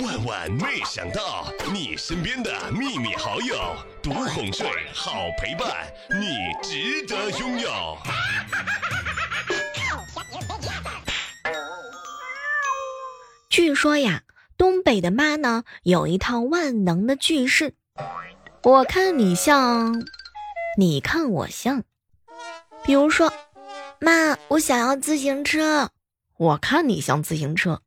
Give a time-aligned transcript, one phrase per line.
[0.00, 3.54] 万万没想到，你身边的秘密好友，
[4.02, 5.86] 独哄睡，好陪伴，
[6.18, 7.98] 你值得拥有。
[13.50, 14.22] 据说呀，
[14.56, 17.74] 东北的妈呢有一套万能的句式，
[18.62, 20.02] 我看你像，
[20.78, 21.84] 你看我像。
[22.82, 23.30] 比如说，
[24.00, 25.90] 妈，我想要自行车，
[26.38, 27.82] 我看你像自行车。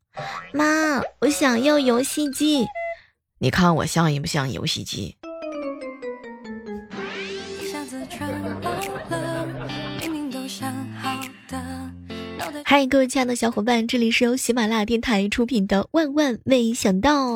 [0.53, 2.65] 妈，我想要游戏机，
[3.39, 5.17] 你看我像不像游戏机？
[12.63, 17.27] 嗨，各位亲爱的小伙伴，这里是由喜马拉雅电台出品的《万万没想到》。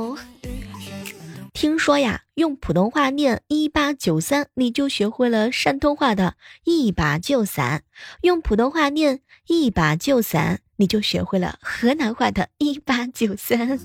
[1.54, 7.82] 听说呀，用普通话念一八九三，你就学会了山东话的一把就伞；
[8.22, 10.62] 用普通话念一把就伞。
[10.80, 13.78] 你就学会了河南话的一八九三。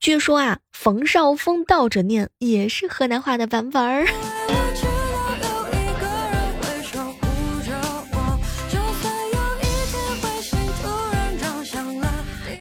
[0.00, 4.06] 据说啊，冯绍峰倒着念也是河南话的版本儿。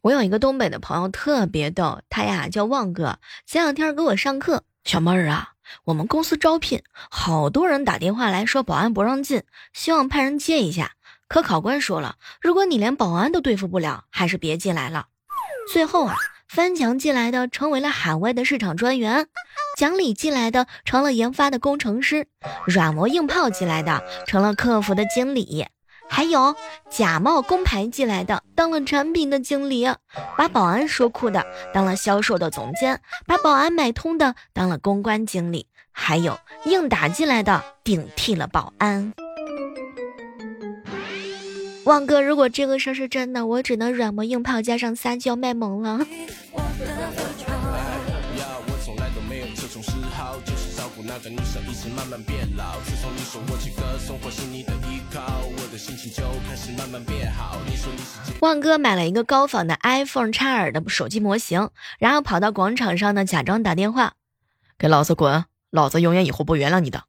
[0.01, 5.51] 我有一个东北的朋友特别逗，他呀叫旺哥，前两天给我上课，小妹儿啊。
[5.85, 9.43] 我们公司招聘，好多人打电话来说保安不让进，
[9.73, 10.93] 希望派人接一下。
[11.27, 15.07] 可考官说了，如果你连保安都对付不了，还是别进来了。
[15.73, 16.15] 最后啊，
[16.47, 19.27] 翻墙进来的成为了海外的市场专员，
[19.77, 22.27] 讲理进来的成了研发的工程师，
[22.65, 25.67] 软磨硬泡进来的成了客服的经理。
[26.09, 26.55] 还有
[26.89, 29.85] 假冒工牌进来的，当了产品的经理；
[30.35, 39.13] 把保安说哭的，当了销售的总监；把保安买通的，当了公关经理；还有硬打进来的，顶替了保安。
[41.83, 46.05] 旺哥，如果这个事儿是真的，我只能软磨硬泡加上撒娇卖萌了。
[58.41, 61.69] 旺哥买了一个高仿的 iPhone 叉耳的手机模型，
[61.99, 64.13] 然后跑到广场上呢，假装打电话，
[64.79, 65.45] 给老子滚！
[65.69, 67.03] 老子永远以后不原谅你的。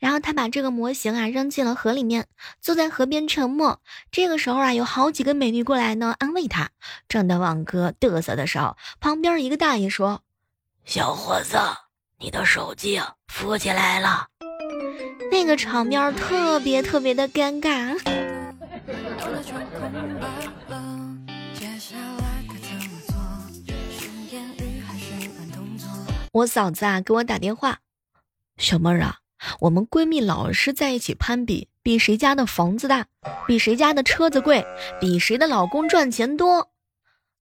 [0.00, 2.26] 然后他把这个模型啊扔进了河里面，
[2.60, 3.80] 坐在河边沉默。
[4.10, 6.70] 这个时候啊，有好几个美女过来呢安慰他。
[7.08, 10.22] 正当旺哥嘚瑟的时候，旁边一个大爷说
[10.84, 11.58] ：“小伙子，
[12.18, 14.26] 你的手机浮起来了。”
[15.30, 17.96] 那个场面特别特别的尴尬。
[26.32, 27.78] 我嫂子啊给我打电话，
[28.56, 29.18] 小妹儿啊，
[29.60, 33.06] 我们闺蜜老是在一起攀比，比谁家的房子大，
[33.46, 34.64] 比谁家的车子贵，
[35.00, 36.70] 比谁的老公赚钱多。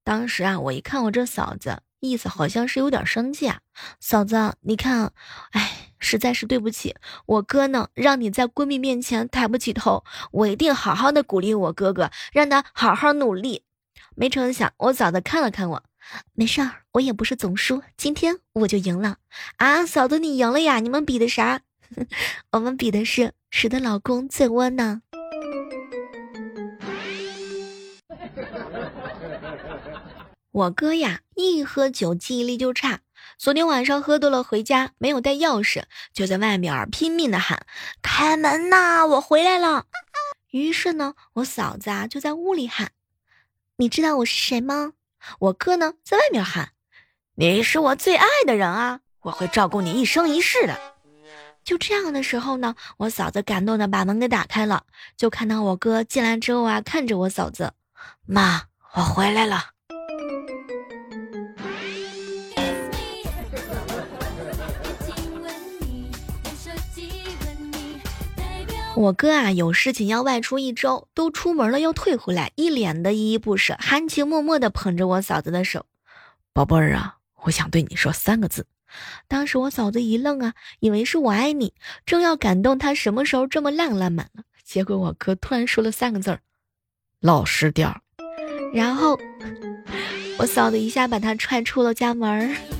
[0.04, 3.59] 当时啊，我一看我这嫂子，意思好像是有点生气啊。
[4.00, 5.12] 嫂子，你看，
[5.52, 5.84] 哎。
[6.00, 13.63] 实在是对不起，我哥呢，让你在闺蜜面前抬不起头，我一定好好的鼓励我哥哥，让他好好努力。
[14.16, 15.84] 没成想，我嫂子看了看我，
[16.34, 19.18] 没事儿，我也不是总输，今天我就赢了
[19.58, 19.88] 啊！
[19.88, 20.78] 嫂子你赢了呀？
[20.81, 21.62] 你们比的啥？
[22.53, 25.02] 我们比的是谁的老公最窝囊？
[30.57, 33.01] 我哥呀，一喝酒记忆力就差。
[33.38, 37.68] 昨天晚上喝多了回家，没有带钥匙，就在外面拼命的喊
[38.01, 39.85] ：“开门呐，我回来了！”
[40.50, 42.90] 于是呢，我嫂子啊就在屋里喊
[43.78, 44.94] ：“你知道我是谁吗？”
[45.38, 46.72] 我哥呢在外面喊
[47.38, 50.75] ：“你是我最爱的人啊，我会照顾你一生一世的。”
[51.63, 54.85] 就这样的时候呢，我嫂子感动的把门给打开了，
[55.16, 57.73] 就看到我哥进来之后啊，看着我嫂子
[58.25, 58.63] ：“妈，
[58.96, 59.73] 我回来了。”
[68.97, 75.85] 我哥啊，有事情要外出一周，都出门了又退回来，一脸的依依不舍，含情脉脉的捧着我嫂子的手。
[76.52, 78.66] 宝贝儿啊，我想对你说三个字。
[79.28, 81.76] 当时我嫂子一愣啊，以为是我爱你，
[82.08, 86.40] 正要感动他什么时候这么浪漫了，结果我哥突然说了三个字儿：
[87.22, 88.02] 老实点儿。
[88.73, 89.20] 然后
[90.40, 92.77] 我嫂子一下把他踹出了家门儿。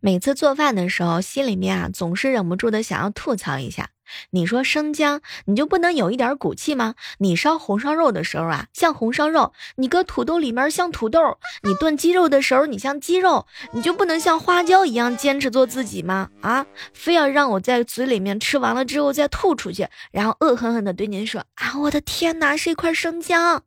[0.00, 3.90] 每次做饭的时候，心里面啊总是忍不住的想要吐槽一下。
[4.30, 6.94] 你说生姜，你就不能有一点骨气吗？
[7.18, 11.20] 你烧红烧肉的时候啊，像红烧肉；你搁土豆里面像土豆；
[11.62, 16.30] 你炖鸡肉的时候，你像鸡肉，你就不能像花椒一样坚持做自己吗？
[16.40, 23.62] 啊，非要让我在嘴里面吃完了之后再吐出去，然后恶狠狠地对您说啊，我的天哪，是一块生姜，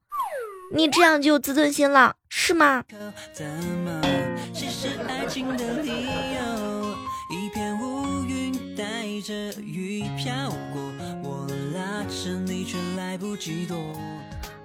[0.74, 2.84] 你这样就有自尊心了，是吗？
[3.32, 4.02] 怎么
[4.54, 6.11] 是爱情的理由
[9.22, 10.82] 着雨飘过，
[11.24, 13.78] 我拉着你却来不及躲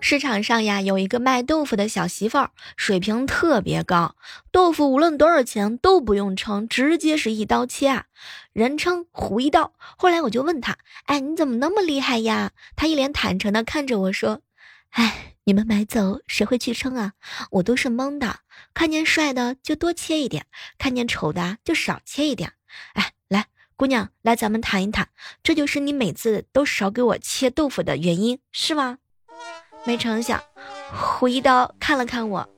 [0.01, 4.15] 市场上呀，有一个卖豆腐的小媳妇儿，水平特别高，
[4.53, 8.05] 豆腐无论多少钱都不用称，直接是一刀切啊，
[8.53, 9.73] 人称胡一刀。
[9.97, 12.53] 后来我就问他，哎，你怎么那么厉害呀？
[12.77, 14.43] 他一脸坦诚的看着我说，
[14.91, 17.15] 哎，你们买走谁会去称啊？
[17.51, 18.41] 我都是蒙的，
[18.75, 20.47] 看见帅的就多切一点，
[20.79, 22.53] 看见丑的就少切一点。
[22.93, 23.13] 哎，
[23.79, 25.11] 姑娘，来咱们谈一谈，
[25.43, 28.97] 这就是你每次都少给我切豆腐的原因，是吗？
[29.85, 30.43] 没成想，
[30.95, 32.49] 胡一刀看了看我，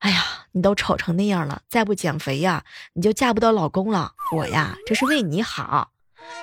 [0.00, 4.14] 哎呀，你都丑成那样了，再不减肥呀，你就嫁不到老公了。
[4.36, 5.92] 我呀，这是为你好。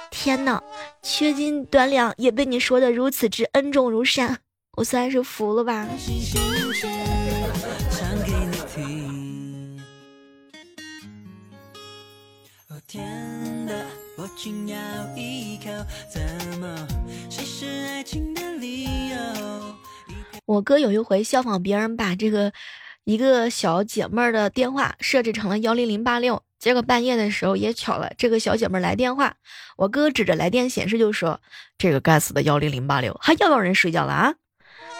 [0.09, 0.63] 天哪，
[1.03, 4.39] 缺斤短两也被你说的如此之恩重如山，
[4.77, 5.85] 我算是服了吧。
[14.43, 14.75] 紧咬
[15.15, 15.69] 一口，
[16.09, 16.19] 怎
[16.59, 16.87] 么
[17.29, 19.15] 谁是爱情的理由
[20.47, 22.51] 我哥有一回效仿别人，把这个
[23.03, 29.35] 一个小姐妹的电话设置成了幺零零八六，结果半夜的时候也巧了，这个小姐妹来电话，
[29.77, 31.39] 我哥指着来电显示就说
[31.77, 34.33] ：“这个该死的幺零零八六还要不要人睡觉了啊？”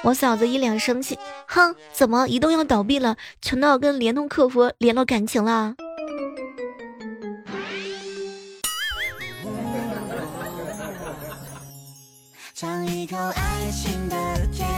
[0.06, 1.18] 我嫂子一脸生气，
[1.48, 5.74] 哼，怎么移动要倒闭了，穷到跟联通客服联络感情了？
[13.12, 14.16] 口爱情的
[14.54, 14.71] 甜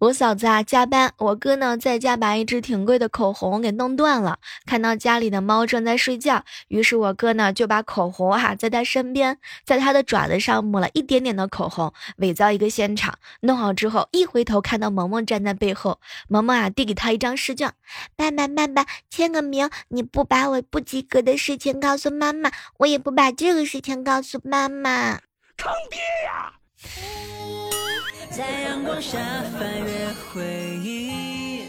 [0.00, 4.38] 我嫂子啊加班，我哥呢在家把一支挺贵的口红给弄断了。
[4.64, 13.18] 看到家里的猫正在睡觉，于是我哥呢就把口红哈在他身边，在他的爪子上抹了一点点的口红，伪造一个现场。
[13.40, 17.70] 弄好之后，一回头看到萌萌站在背后，萌萌啊递给他一张试卷，
[18.16, 19.68] 爸爸爸爸签个名。
[19.88, 25.18] 你不把我不及格的事情告诉妈妈，我也不把这个事情告诉妈妈。
[25.58, 27.39] 坑爹呀！
[28.40, 29.18] 在阳光下
[29.52, 30.42] 翻阅回
[30.82, 31.60] 忆，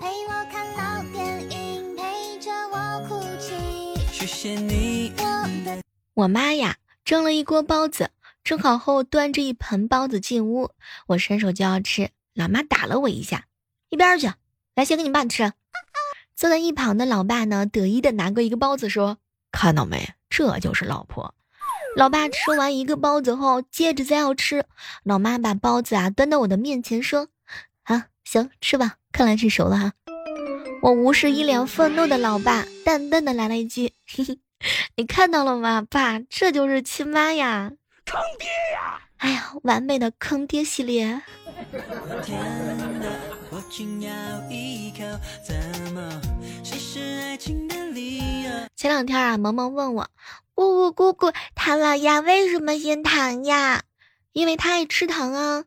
[0.00, 3.54] 陪我看老电影，陪着我哭泣。
[4.10, 5.12] 谢谢你。
[5.16, 5.80] 我的
[6.14, 8.10] 我妈呀，蒸了一锅包子，
[8.42, 10.72] 蒸好后端着一盆包子进屋，
[11.06, 13.44] 我伸手就要吃，老妈打了我一下，
[13.88, 14.32] 一边去，
[14.74, 15.52] 来先给你爸吃。
[16.34, 19.18] 坐在一旁的老爸呢，得意的拿过一个包子说
[19.52, 21.36] ：“看到没，这就是老婆。”
[21.96, 24.64] 老爸吃完一个包子后，接着再要吃。
[25.02, 27.28] 老妈把包子啊端到我的面前，说
[27.84, 29.92] ：“啊，行，吃吧，看来是熟了哈。”
[30.82, 34.38] 我无视一脸愤怒的老爸，淡淡的来了一句：“嘿嘿，
[34.96, 36.20] 你看到了吗，爸？
[36.30, 37.72] 这就是亲妈呀，
[38.06, 39.00] 坑爹呀！
[39.18, 41.20] 哎呀，完美的坑爹系列。”
[46.92, 50.10] 是爱情的理由前两天啊，萌萌问我。
[50.56, 53.84] 姑姑姑姑，唐老鸭为什么姓唐呀？
[54.32, 55.62] 因为它爱吃糖啊。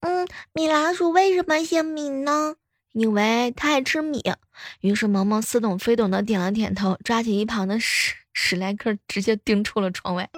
[0.00, 2.56] 嗯，米老鼠为什么姓米呢？
[2.92, 4.22] 因为它爱吃米。
[4.80, 10.28] 于是萌萌似懂非懂的点了点头，抓起一旁的史史莱克，直接盯出了窗外。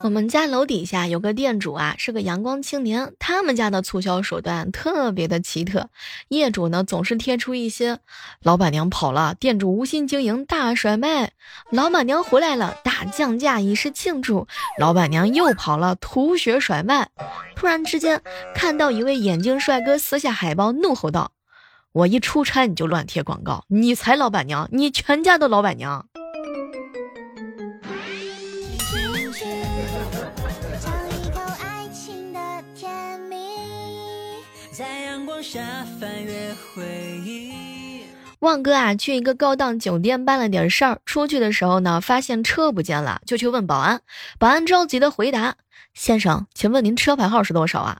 [0.00, 3.14] 我们家楼底下有个店主啊，是个阳光青年。
[3.18, 5.88] 他们家的促销手段特别的奇特，
[6.28, 8.00] 业主呢总是贴出一些
[8.42, 11.32] “老板娘跑了，店主无心经营大甩卖
[11.72, 14.46] ”，“老板娘回来了，大降价以示庆祝
[14.78, 17.08] ”，“老板娘又跑了，吐血甩卖”。
[17.56, 18.20] 突然之间，
[18.54, 21.32] 看到一位眼镜帅哥撕下海报，怒吼道
[21.92, 26.06] ：“我一出差你就乱贴广告，你才老板娘，你全家都老板娘！”
[35.52, 35.60] 下
[36.00, 36.82] 翻阅回
[37.26, 37.52] 忆
[38.38, 44.00] 旺哥啊，去一个高档酒店办了点事儿，出去的时候呢，发现车不见了，就去问保安。
[44.38, 45.56] 保安着急的回答
[45.92, 47.98] ：“先生，请问您车牌号是多少啊？”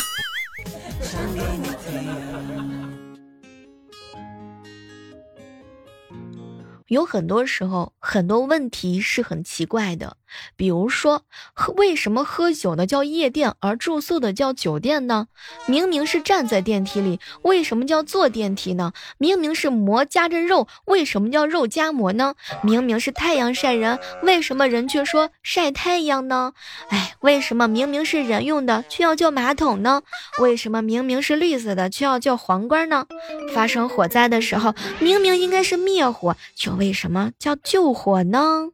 [6.89, 10.17] 有很多时候，很多问题是很奇怪的。
[10.57, 11.23] 比如说，
[11.55, 15.27] 喝为什么喝酒的叫夜店，而住宿的叫酒店呢？
[15.67, 18.93] 明明是站在电梯里，为什么叫坐电梯呢？
[19.19, 22.35] 明明是馍夹着肉，为什么叫肉夹馍呢？
[22.63, 26.53] 明明是太阳晒人，为什么人却说晒太阳呢？
[26.89, 30.03] 哎，为什么明明是人用的，却要叫马桶呢？
[30.39, 33.07] 为什么明明是绿色的，却要叫皇冠呢？
[33.55, 38.71] 发生火灾的时候，明明应该是灭火，却为什么叫救火呢？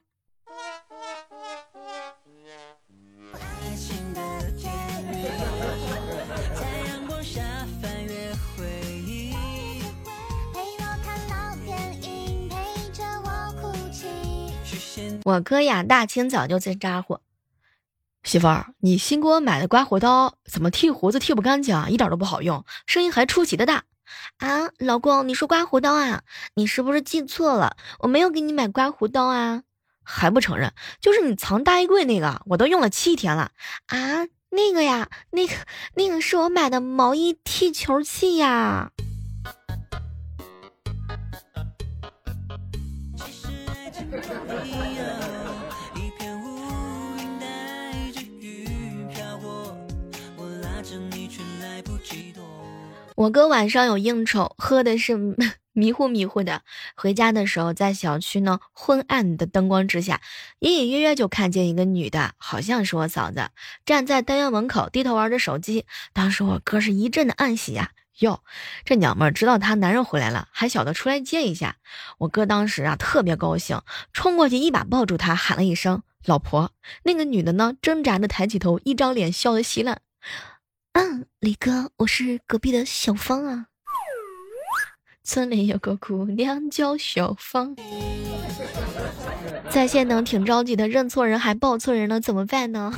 [15.24, 17.18] 我哥呀，大清早就在咋呼
[18.24, 21.88] ：“媳妇儿，你新给我买的刮胡刀怎么剃胡子剃不干净啊？
[21.88, 23.84] 一点都不好用，声音还出奇的大。”
[24.36, 26.24] 啊，老公，你说刮胡刀啊？
[26.56, 27.78] 你是不是记错了？
[28.00, 29.62] 我没有给你买刮胡刀啊，
[30.02, 30.74] 还不承认？
[31.00, 33.52] 就是你藏大衣柜那个，我都用了七天了。
[33.86, 35.54] 啊，那个呀，那个
[35.94, 38.90] 那个是我买的毛衣剃球器呀。
[53.16, 55.16] 我哥晚上有应酬，喝的是
[55.72, 56.62] 迷糊迷糊的。
[56.96, 60.20] 回家的时候，在小区呢昏暗的灯光之下，
[60.58, 63.50] 隐隐约约就看见一个女的，好像是我嫂子，
[63.86, 65.86] 站在单元门口低头玩着手机。
[66.12, 67.90] 当时我哥是一阵的暗喜呀，
[68.20, 68.42] 哟，
[68.84, 71.76] 这娘们知道她男人回来了，还晓得出来接一下。
[72.18, 73.80] 我哥当时啊特别高兴，
[74.12, 76.70] 冲过去一把抱住她，喊了一声“老婆”。
[77.04, 80.00] 那个女的呢挣扎着抬起头，一张脸笑得稀烂。
[80.92, 83.66] 嗯，李哥，我是隔壁的小芳啊。
[85.24, 87.74] 村里有个姑娘叫小芳，
[89.70, 92.92] 在线等挺着急的，认错人还报错人了，怎么办呢？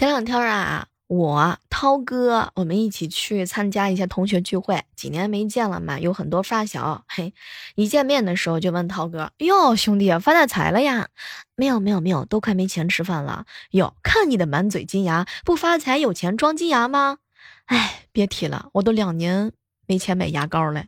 [0.00, 0.86] 前两天啊。
[1.08, 7.04] 我涛哥，我们一起去参加一下同学聚会，几年没见了嘛，有很多发小。
[7.06, 7.34] 嘿，
[7.74, 11.08] 一见面的时候就问涛哥：“哟，兄弟发大财了呀
[11.54, 13.44] ？”“没有，没有，没有，都快没钱吃饭了。
[13.72, 17.18] ”“哟，看你的满嘴金牙，不发财有钱装金牙吗
[17.66, 19.52] ？”“哎，别提了，我都两年
[19.86, 20.84] 没钱买牙膏了。”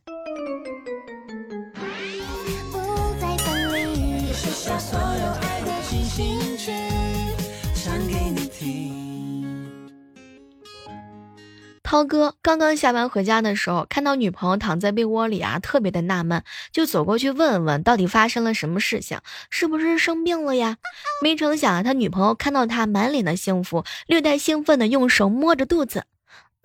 [11.92, 19.20] 涛哥刚刚下班回家的时候，看到女朋友躺在被窝里啊，特别的纳闷，就走过去问问到底发生了什么事情，
[19.50, 20.78] 是不是生病了呀？
[21.22, 26.04] 没成想啊，他女朋友看到他满脸的幸福，略带兴奋的用手摸着肚子，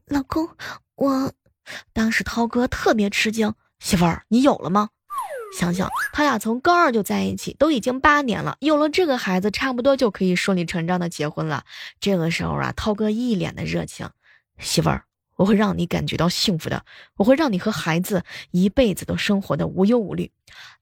[0.05, 0.47] 老公，
[0.95, 1.33] 我，
[1.91, 4.91] 当时涛哥特别吃惊，媳妇儿，你有了吗？
[5.59, 11.65] 想想他俩从高二就在一起，都已经八年了，有了这个孩子，差不多就可以顺理成章的结婚了。
[11.99, 14.09] 这个时候啊，涛哥一脸的热情，
[14.57, 15.03] 媳妇儿。
[15.37, 16.83] 我会让你感觉到幸福的，
[17.15, 20.29] 我会让你和孩子一辈子都生活的无忧无虑。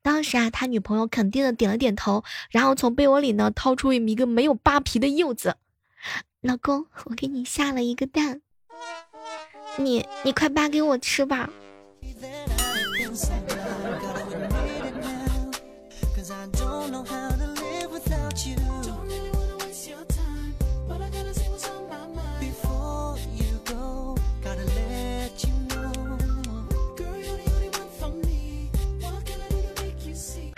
[0.01, 5.57] 当时啊，他女朋友肯定的点了点头，然后从被窝里呢掏出一个没有扒皮的柚子。
[6.41, 8.41] 老公，我给你下了一个蛋，
[9.77, 11.49] 你你快扒给我吃吧。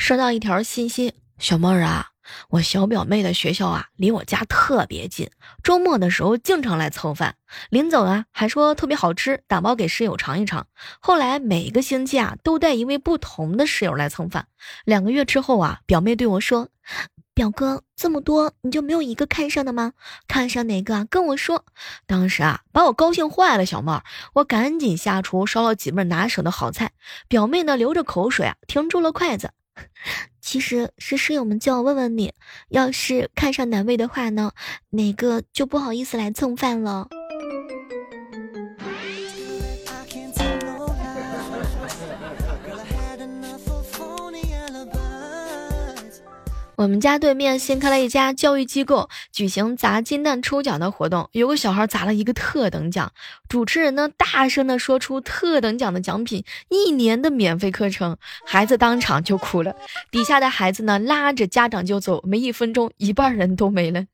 [0.07, 2.11] 收到一条信息，小妹儿啊，
[2.51, 5.29] 我小表妹的学校啊，离我家特别近，
[5.61, 7.35] 周末的时候经常来蹭饭，
[7.69, 10.65] 临走啊还说特别好吃，打包给室友尝一尝。
[11.01, 14.47] 后来每个星期啊，都带一位不同的室友来蹭饭。
[14.85, 16.69] 两个月之后啊，表妹对我说
[17.35, 19.91] ：“表哥这么多，你就没有一个看上的吗？
[20.25, 21.65] 看上哪个跟我说。”
[22.07, 24.03] 当时啊，把我高兴坏了，小妹儿，
[24.35, 26.93] 我赶紧下厨烧了几份拿手的好菜。
[27.27, 29.51] 表妹呢，流着口水啊，停住了筷子。
[30.41, 32.33] 其实是室友们叫我问问你，
[32.69, 34.51] 要是看上哪位的话呢，
[34.91, 37.09] 哪个就不好意思来蹭饭了。
[46.77, 53.11] 我们家对面新开了一家教育机构，举行砸金蛋抽奖的活动，有个小孩砸了一个特等奖，
[53.49, 58.15] 主持人呢大声的说出特等奖的奖品，一年的免费课程，
[58.45, 59.75] 孩子当场就哭了，
[60.11, 64.05] 底下的孩子呢拉着家长就走，没一分钟，一半人都没了。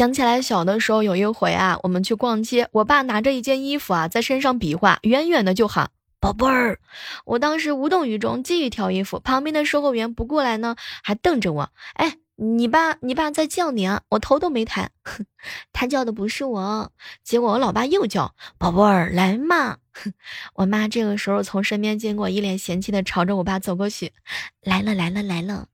[0.00, 6.78] 想起来小的时候有一回啊，我们去逛街，我爸拿着一件衣服啊在身上比划，远远的就喊宝贝儿。
[7.26, 9.20] 我当时无动于衷，继续挑衣服。
[9.20, 11.70] 旁边的售货员不过来呢，还瞪着我。
[11.92, 14.00] 哎，你爸，你爸在叫你啊！
[14.08, 14.88] 我头都没抬，
[15.70, 16.90] 他叫的不是我。
[17.22, 19.76] 结果我老爸又叫宝贝儿来嘛。
[20.56, 24.14] 我妈这个时候从身边经过，一脸嫌弃的朝着我爸走过去，
[24.62, 25.66] 来了来了来了，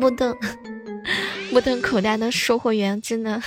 [0.00, 0.32] 不等。
[1.56, 3.42] 目瞪口呆的售货员真的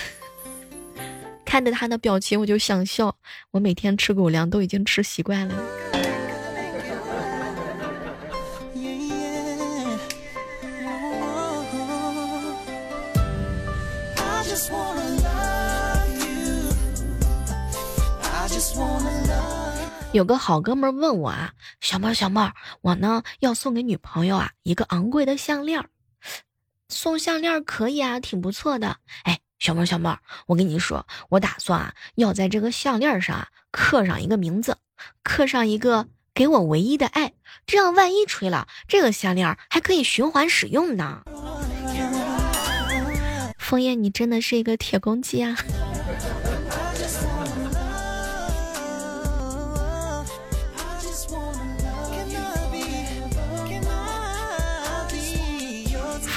[1.46, 3.16] 看着他的表情，我就想笑。
[3.51, 5.54] 我每天吃狗粮都已经吃习惯了。
[20.12, 22.51] 有个好哥们问我啊，小妹儿小妹儿，
[22.82, 25.88] 我呢要送给女朋友啊一个昂贵的项链。
[26.89, 28.98] 送项链可以啊，挺不错的。
[29.24, 30.17] 哎，小猫，小猫，
[30.48, 34.77] 我跟你说，我打算啊，要在这个项链上啊刻上一个名字，
[35.24, 37.34] 刻上一个给我唯一的爱，
[37.65, 41.22] 这样万一吹了，这个项链还可以循环使用呢。
[43.58, 45.55] 枫叶，你真的是一个铁公鸡啊！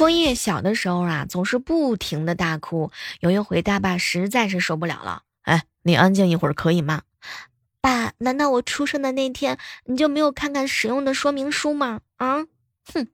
[0.02, 2.90] 枫叶小的时候啊，总是不停的大哭。
[3.20, 7.02] 有一回，大爸实在是受不了了，哎，你安静一会儿可以吗？
[7.80, 12.00] 爸，难道我出生的那天你就没有看看使用的说明书吗？
[12.16, 12.46] 啊，
[12.92, 13.06] 哼。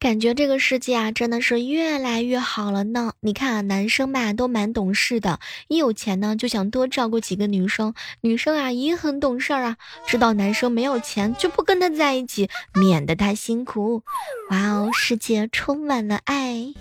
[0.00, 3.12] 感觉这个世界啊，真的是越来越好了呢。
[3.20, 14.02] 你看啊，男生吧都蛮懂事的，一有钱呢就想多照顾几个女生；女生啊也很懂事儿啊，知道男生没有钱就不跟他在一起，免得他辛苦。
[14.48, 16.72] 哇哦，世界充满了爱。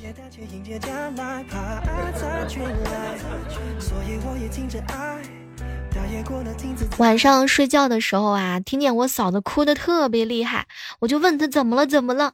[6.97, 10.67] 晚上睡觉的时候啊，听见我嫂子哭的特别厉害，
[10.99, 12.33] 我就问她怎么了，怎么了？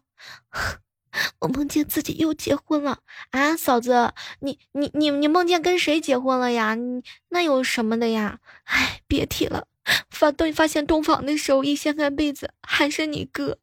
[1.39, 2.99] 我梦见自己又结婚了
[3.31, 6.75] 啊，嫂子，你你你你梦见跟谁结婚了呀？
[6.75, 8.39] 你那有什么的呀？
[8.65, 9.67] 哎，别提了，
[10.09, 13.57] 发对发现洞房的时候一掀开被子，还是你哥。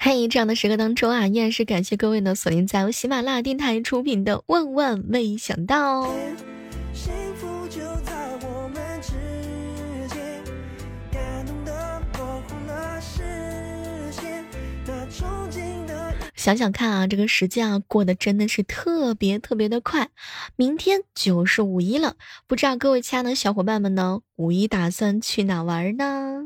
[0.00, 6.04] 嘿，这样的时刻当中啊，依然是感谢各位呢锁定在由喜马拉雅电台出品的《万万没想到》。
[16.36, 20.08] 想想看啊，这个时间啊过得真的是特别特别的快，
[20.56, 22.16] 明天就是五一了，
[22.46, 26.42] 不知道各位亲爱的小伙伴们呢，五一打算去哪玩呢？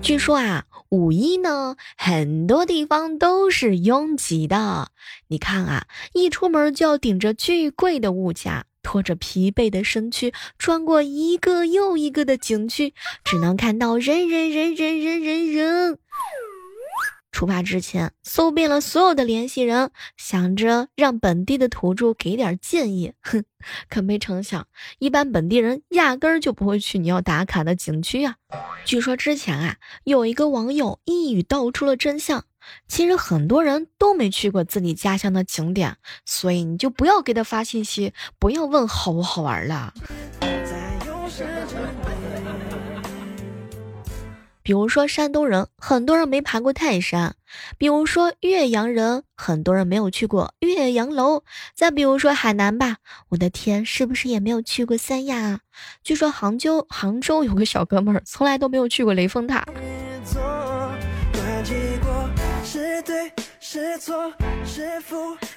[0.00, 4.90] 据说啊，五一呢，很多地方都是拥挤的。
[5.28, 12.94] 你看啊，一出门就要顶着巨贵的物价，拖着疲惫的身躯，穿过一个又一个的景区，
[13.24, 15.98] 只能看到人人人人人人人。
[17.32, 23.42] 出发之前，搜遍了所有的联系人，想着让本地的土著给点建议，哼，
[23.88, 24.68] 可没成想，
[25.00, 28.36] 一般本地人压根儿就不会去你要打卡的景区啊。
[28.84, 32.44] 据说之前啊，有一个网友一语道出了真相，
[32.88, 39.92] 其实很多人都没去过自己家乡的景点，所以你就不要给他发信息，不要问好不好玩了。
[44.62, 47.32] 比如说山东人，很多人没爬过泰山；
[47.76, 51.42] 比如说岳阳人，很多人没有去过岳阳楼；
[51.74, 52.96] 再比如说海南吧，
[53.28, 55.60] 我的天，是不是也没有去过三亚？
[56.02, 59.66] 据说杭州，杭州有个小哥们儿，从来都没有去过雷峰塔。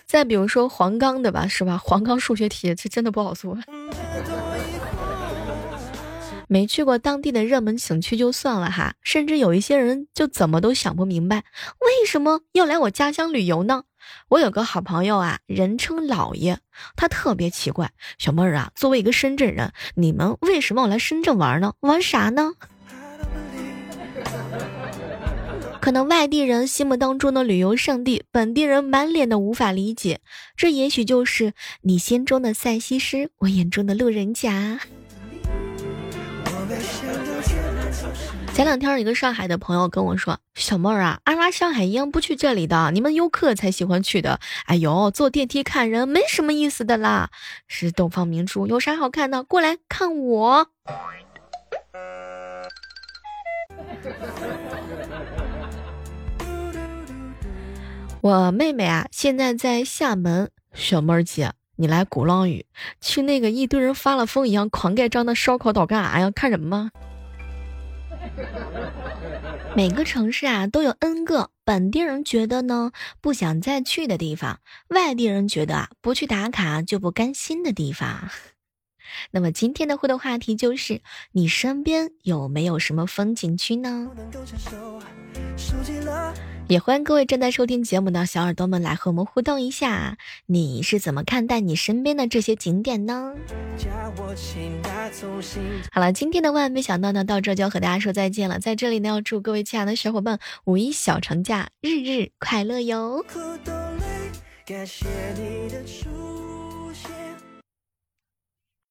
[0.06, 1.78] 再比如说黄冈的吧，是吧？
[1.78, 3.58] 黄冈数学题这真的不好做。
[6.50, 11.44] 没去过当地的热门景区就算了哈，甚至有一些人就怎么都想不明白，
[11.80, 13.84] 为什么要来我家乡旅游呢？
[14.30, 16.60] 我有个好朋友啊，人称老爷，
[16.96, 21.74] 他特别奇怪，小妹儿啊，作为一个深圳人，你们为什么要来深圳玩呢？
[21.82, 22.54] 玩啥呢？
[25.88, 30.20] 可能外地人心目当中的旅游胜地，本地人满脸的无法理解。
[30.58, 34.82] 这也许就是你心中的塞西施，我眼中的路人甲。
[38.54, 44.42] 前两天，一个上海的朋友跟我说：“小妹儿啊，阿拉上海一样不去这里的，你们游客才喜欢去的。
[44.66, 47.30] 哎呦，坐电梯看人没什么意思的啦。
[47.70, 49.42] 是东方明珠，有啥好看的？
[49.42, 50.68] 过来看我。”
[58.28, 60.52] 我妹妹啊，现在在厦门。
[60.74, 62.66] 小妹儿姐，你来鼓浪屿，
[63.00, 66.30] 去那个一堆人发了疯一样狂盖章的烧烤岛干啥呀？
[66.32, 66.92] 看人吗？
[69.78, 74.60] 每个城市啊都有 N 个本地人觉得呢不想再去的地方，
[74.90, 78.30] 外地人觉得啊不去打卡就不甘心的地方。
[79.32, 81.00] 那么今天的互动话题就是：
[81.32, 84.12] 你身边有没有什么风景区呢？
[86.70, 93.34] 也欢迎各位正在收听节目的小耳朵们来和我们互动一下，你是怎么看待你身边的这些景点呢？
[95.94, 98.60] 好了，今天的万万没想到呢，到这就要和大家说再见了。
[98.60, 103.24] 在这里呢，要祝各位亲爱的小伙伴五一小长假日日快乐哟！
[104.66, 105.06] 感谢
[105.38, 105.82] 你的